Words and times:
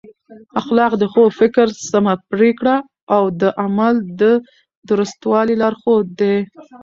اخلاق 0.61 0.91
د 1.01 1.03
ښو 1.13 1.23
فکر، 1.39 1.67
سمه 1.91 2.13
پرېکړه 2.31 2.75
او 3.15 3.23
د 3.41 3.43
عمل 3.63 3.95
د 4.21 4.23
درستوالي 4.89 5.55
لارښود 5.61 6.07
دی. 6.19 6.35